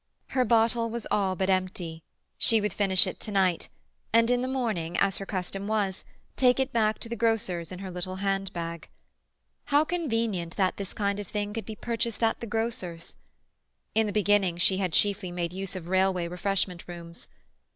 [0.29, 2.01] Her bottle was all but empty;
[2.35, 3.69] she would finish it to night,
[4.11, 7.77] and in the morning, as her custom was, take it back to the grocer's in
[7.77, 8.89] her little hand bag.
[9.65, 13.15] How convenient that this kind of thing could be purchased at the grocer's!
[13.93, 17.27] In the beginning she had chiefly made use of railway refreshment rooms.